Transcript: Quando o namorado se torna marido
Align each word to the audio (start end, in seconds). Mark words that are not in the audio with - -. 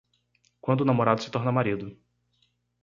Quando 0.59 0.81
o 0.81 0.85
namorado 0.85 1.21
se 1.21 1.29
torna 1.29 1.51
marido 1.51 1.95